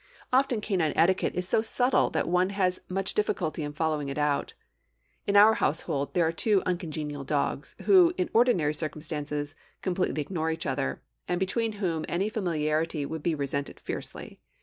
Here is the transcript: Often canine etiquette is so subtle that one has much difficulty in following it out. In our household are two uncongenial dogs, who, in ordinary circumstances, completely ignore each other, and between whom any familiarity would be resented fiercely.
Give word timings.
Often 0.33 0.61
canine 0.61 0.93
etiquette 0.95 1.35
is 1.35 1.47
so 1.47 1.61
subtle 1.61 2.09
that 2.09 2.27
one 2.27 2.49
has 2.49 2.81
much 2.89 3.13
difficulty 3.13 3.61
in 3.61 3.71
following 3.71 4.09
it 4.09 4.17
out. 4.17 4.55
In 5.27 5.35
our 5.35 5.53
household 5.53 6.17
are 6.17 6.31
two 6.31 6.63
uncongenial 6.65 7.23
dogs, 7.23 7.75
who, 7.83 8.11
in 8.17 8.27
ordinary 8.33 8.73
circumstances, 8.73 9.53
completely 9.83 10.19
ignore 10.23 10.49
each 10.49 10.65
other, 10.65 11.03
and 11.27 11.39
between 11.39 11.73
whom 11.73 12.03
any 12.09 12.29
familiarity 12.29 13.05
would 13.05 13.21
be 13.21 13.35
resented 13.35 13.79
fiercely. 13.79 14.39